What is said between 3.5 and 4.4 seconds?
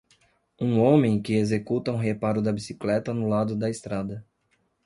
da estrada.